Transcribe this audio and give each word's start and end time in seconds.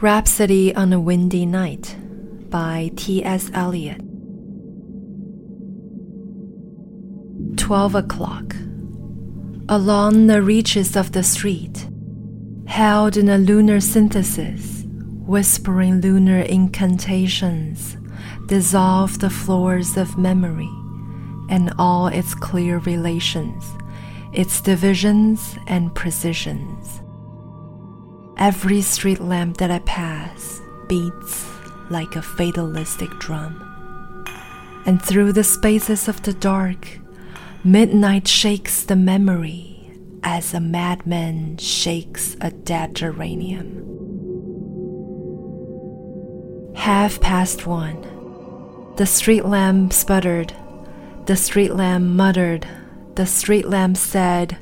Rhapsody 0.00 0.74
on 0.74 0.92
a 0.92 0.98
Windy 0.98 1.46
Night 1.46 1.96
by 2.50 2.90
T.S. 2.96 3.50
Eliot. 3.54 4.00
12 7.56 7.94
o'clock. 7.94 8.56
Along 9.68 10.26
the 10.26 10.42
reaches 10.42 10.96
of 10.96 11.12
the 11.12 11.22
street, 11.22 11.88
held 12.66 13.16
in 13.16 13.28
a 13.28 13.38
lunar 13.38 13.80
synthesis, 13.80 14.82
whispering 15.26 16.00
lunar 16.00 16.40
incantations, 16.40 17.96
dissolve 18.46 19.20
the 19.20 19.30
floors 19.30 19.96
of 19.96 20.18
memory 20.18 20.70
and 21.48 21.72
all 21.78 22.08
its 22.08 22.34
clear 22.34 22.78
relations, 22.78 23.64
its 24.32 24.60
divisions 24.60 25.56
and 25.68 25.94
precisions. 25.94 27.00
Every 28.36 28.82
street 28.82 29.20
lamp 29.20 29.58
that 29.58 29.70
I 29.70 29.78
pass 29.80 30.60
beats 30.88 31.48
like 31.88 32.16
a 32.16 32.22
fatalistic 32.22 33.10
drum. 33.20 33.60
And 34.86 35.00
through 35.00 35.32
the 35.32 35.44
spaces 35.44 36.08
of 36.08 36.22
the 36.22 36.34
dark, 36.34 36.98
midnight 37.62 38.26
shakes 38.26 38.82
the 38.82 38.96
memory 38.96 39.92
as 40.24 40.52
a 40.52 40.60
madman 40.60 41.58
shakes 41.58 42.36
a 42.40 42.50
dead 42.50 42.96
geranium. 42.96 43.82
Half 46.74 47.20
past 47.20 47.66
one. 47.66 48.02
The 48.96 49.06
street 49.06 49.44
lamp 49.44 49.92
sputtered. 49.92 50.52
The 51.26 51.36
street 51.36 51.74
lamp 51.74 52.04
muttered. 52.04 52.66
The 53.14 53.26
street 53.26 53.66
lamp 53.68 53.96
said, 53.96 54.58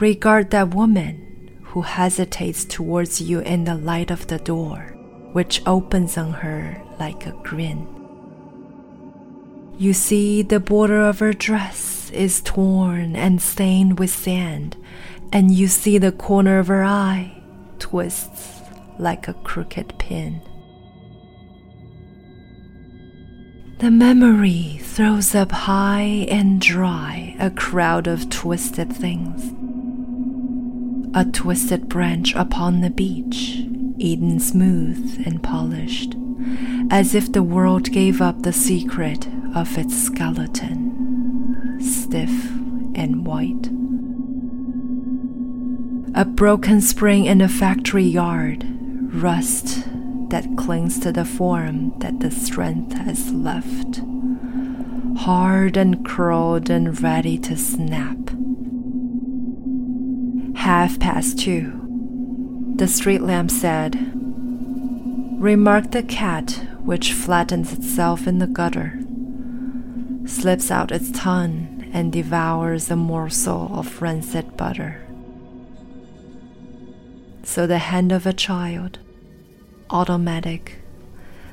Regard 0.00 0.50
that 0.50 0.74
woman 0.74 1.27
who 1.78 1.82
hesitates 1.82 2.64
towards 2.64 3.20
you 3.20 3.38
in 3.38 3.62
the 3.62 3.76
light 3.76 4.10
of 4.10 4.26
the 4.26 4.38
door, 4.38 4.96
which 5.32 5.62
opens 5.64 6.18
on 6.18 6.32
her 6.32 6.82
like 6.98 7.24
a 7.24 7.30
grin. 7.44 7.86
You 9.78 9.92
see, 9.92 10.42
the 10.42 10.58
border 10.58 11.02
of 11.02 11.20
her 11.20 11.32
dress 11.32 12.10
is 12.10 12.40
torn 12.40 13.14
and 13.14 13.40
stained 13.40 14.00
with 14.00 14.10
sand, 14.10 14.76
and 15.32 15.54
you 15.54 15.68
see 15.68 15.98
the 15.98 16.10
corner 16.10 16.58
of 16.58 16.66
her 16.66 16.82
eye 16.82 17.40
twists 17.78 18.60
like 18.98 19.28
a 19.28 19.34
crooked 19.34 20.00
pin. 20.00 20.42
The 23.78 23.92
memory 23.92 24.80
throws 24.82 25.32
up 25.36 25.52
high 25.52 26.26
and 26.28 26.60
dry 26.60 27.36
a 27.38 27.52
crowd 27.52 28.08
of 28.08 28.28
twisted 28.30 28.92
things 28.92 29.52
a 31.14 31.24
twisted 31.24 31.88
branch 31.88 32.34
upon 32.34 32.80
the 32.80 32.90
beach, 32.90 33.64
eaten 33.98 34.38
smooth 34.38 35.22
and 35.26 35.42
polished, 35.42 36.14
as 36.90 37.14
if 37.14 37.32
the 37.32 37.42
world 37.42 37.90
gave 37.90 38.20
up 38.20 38.42
the 38.42 38.52
secret 38.52 39.26
of 39.54 39.78
its 39.78 39.96
skeleton, 39.96 41.78
stiff 41.80 42.50
and 42.94 43.26
white. 43.26 43.68
A 46.14 46.24
broken 46.24 46.80
spring 46.80 47.24
in 47.26 47.40
a 47.40 47.48
factory 47.48 48.04
yard, 48.04 48.66
rust 49.14 49.84
that 50.30 50.56
clings 50.56 51.00
to 51.00 51.12
the 51.12 51.24
form 51.24 51.98
that 52.00 52.20
the 52.20 52.30
strength 52.30 52.92
has 52.92 53.32
left, 53.32 54.02
hard 55.20 55.76
and 55.76 56.04
curled 56.04 56.68
and 56.70 57.00
ready 57.02 57.38
to 57.38 57.56
snap 57.56 58.27
half 60.68 61.00
past 61.00 61.38
two. 61.38 62.74
The 62.76 62.86
street 62.86 63.22
lamp 63.22 63.50
said, 63.50 63.94
Remark 65.40 65.92
the 65.92 66.02
cat 66.02 66.62
which 66.80 67.14
flattens 67.14 67.72
itself 67.72 68.26
in 68.26 68.38
the 68.38 68.46
gutter, 68.46 69.00
slips 70.26 70.70
out 70.70 70.92
its 70.92 71.10
tongue, 71.10 71.88
and 71.94 72.12
devours 72.12 72.90
a 72.90 72.96
morsel 72.96 73.70
of 73.78 74.02
rancid 74.02 74.58
butter. 74.58 75.00
So 77.44 77.66
the 77.66 77.78
hand 77.78 78.12
of 78.12 78.26
a 78.26 78.34
child, 78.34 78.98
automatic, 79.88 80.80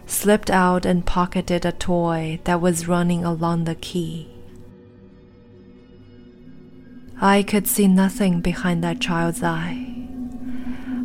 slipped 0.05 0.51
out 0.51 0.85
and 0.85 1.05
pocketed 1.05 1.63
a 1.63 1.71
toy 1.71 2.41
that 2.43 2.59
was 2.59 2.89
running 2.89 3.23
along 3.23 3.63
the 3.63 3.75
quay 3.75 4.34
I 7.21 7.43
could 7.43 7.65
see 7.65 7.87
nothing 7.87 8.41
behind 8.41 8.83
that 8.83 8.99
child's 8.99 9.41
eye. 9.41 9.93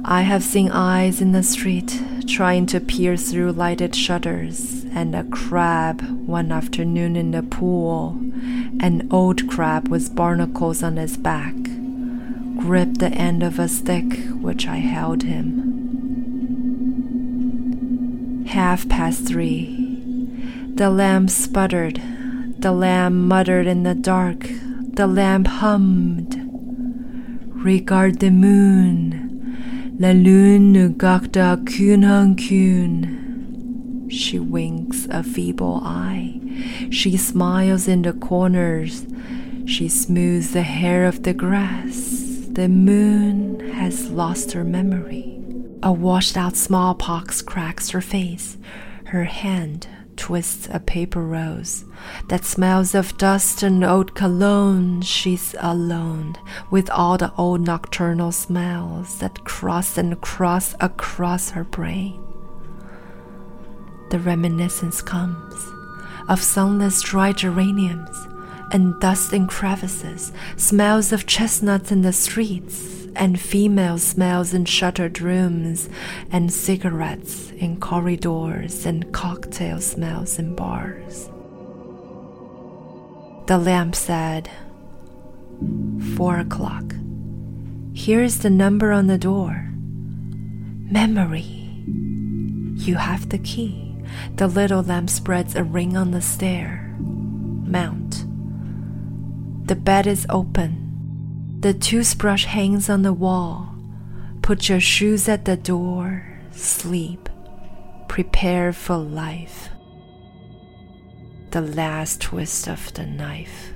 I 0.04 0.22
have 0.22 0.42
seen 0.42 0.70
eyes 0.70 1.20
in 1.20 1.30
the 1.30 1.44
street 1.44 2.02
trying 2.26 2.66
to 2.66 2.80
peer 2.80 3.16
through 3.16 3.52
lighted 3.52 3.94
shutters, 3.94 4.84
and 4.92 5.14
a 5.14 5.22
crab 5.24 6.02
one 6.26 6.50
afternoon 6.50 7.14
in 7.14 7.30
the 7.30 7.44
pool, 7.44 8.18
an 8.80 9.06
old 9.10 9.48
crab 9.48 9.86
with 9.88 10.16
barnacles 10.16 10.82
on 10.82 10.96
his 10.96 11.16
back, 11.16 11.54
gripped 12.56 12.98
the 12.98 13.12
end 13.12 13.44
of 13.44 13.60
a 13.60 13.68
stick 13.68 14.18
which 14.40 14.66
I 14.66 14.76
held 14.78 15.22
him. 15.22 15.76
Half 18.48 18.88
past 18.88 19.28
three. 19.28 19.76
The 20.74 20.90
lamb 20.90 21.28
sputtered. 21.28 22.02
The 22.58 22.72
lamb 22.72 23.28
muttered 23.28 23.68
in 23.68 23.84
the 23.84 23.94
dark 23.94 24.50
the 25.00 25.06
lamp 25.06 25.46
hummed. 25.46 26.36
Regard 27.64 28.20
the 28.20 28.28
moon. 28.28 29.96
La 29.98 30.10
lune 30.10 30.92
gakta 30.92 31.56
kun 31.64 32.36
kun. 32.36 34.08
She 34.10 34.38
winks 34.38 35.08
a 35.10 35.22
feeble 35.22 35.80
eye. 35.82 36.38
She 36.90 37.16
smiles 37.16 37.88
in 37.88 38.02
the 38.02 38.12
corners. 38.12 39.06
She 39.64 39.88
smooths 39.88 40.52
the 40.52 40.60
hair 40.60 41.06
of 41.06 41.22
the 41.22 41.32
grass. 41.32 42.44
The 42.50 42.68
moon 42.68 43.72
has 43.72 44.10
lost 44.10 44.52
her 44.52 44.64
memory. 44.64 45.40
A 45.82 45.90
washed 45.90 46.36
out 46.36 46.56
smallpox 46.56 47.40
cracks 47.40 47.88
her 47.88 48.02
face. 48.02 48.58
Her 49.06 49.24
hand 49.24 49.88
twists 50.30 50.68
a 50.70 50.78
paper 50.78 51.24
rose 51.24 51.84
that 52.28 52.44
smells 52.44 52.94
of 52.94 53.18
dust 53.18 53.64
and 53.64 53.82
old 53.82 54.14
cologne. 54.14 55.02
She's 55.02 55.56
alone 55.58 56.36
with 56.70 56.88
all 56.88 57.18
the 57.18 57.34
old 57.34 57.62
nocturnal 57.62 58.30
smells 58.30 59.18
that 59.18 59.42
cross 59.42 59.98
and 59.98 60.20
cross 60.20 60.76
across 60.78 61.50
her 61.50 61.64
brain. 61.64 62.22
The 64.12 64.20
reminiscence 64.20 65.02
comes 65.02 65.66
of 66.28 66.40
sunless 66.40 67.02
dry 67.02 67.32
geraniums 67.32 68.28
and 68.70 69.00
dust 69.00 69.32
in 69.32 69.48
crevices, 69.48 70.30
smells 70.56 71.12
of 71.12 71.26
chestnuts 71.26 71.90
in 71.90 72.02
the 72.02 72.12
streets 72.12 72.99
and 73.16 73.40
female 73.40 73.98
smells 73.98 74.54
in 74.54 74.64
shuttered 74.64 75.20
rooms, 75.20 75.88
and 76.30 76.52
cigarettes 76.52 77.50
in 77.52 77.80
corridors, 77.80 78.86
and 78.86 79.12
cocktail 79.12 79.80
smells 79.80 80.38
in 80.38 80.54
bars. 80.54 81.28
The 83.46 83.58
lamp 83.58 83.94
said, 83.94 84.50
Four 86.16 86.38
o'clock. 86.38 86.94
Here 87.92 88.22
is 88.22 88.38
the 88.38 88.50
number 88.50 88.92
on 88.92 89.08
the 89.08 89.18
door. 89.18 89.70
Memory. 90.90 91.60
You 92.76 92.94
have 92.96 93.28
the 93.28 93.38
key. 93.38 93.96
The 94.36 94.46
little 94.46 94.82
lamp 94.82 95.10
spreads 95.10 95.54
a 95.54 95.64
ring 95.64 95.96
on 95.96 96.12
the 96.12 96.22
stair. 96.22 96.96
Mount. 96.98 98.24
The 99.66 99.76
bed 99.76 100.06
is 100.06 100.26
open. 100.30 100.89
The 101.60 101.74
toothbrush 101.74 102.46
hangs 102.46 102.88
on 102.88 103.02
the 103.02 103.12
wall. 103.12 103.74
Put 104.40 104.70
your 104.70 104.80
shoes 104.80 105.28
at 105.28 105.44
the 105.44 105.58
door. 105.58 106.24
Sleep. 106.52 107.28
Prepare 108.08 108.72
for 108.72 108.96
life. 108.96 109.68
The 111.50 111.60
last 111.60 112.22
twist 112.22 112.66
of 112.66 112.94
the 112.94 113.04
knife. 113.04 113.74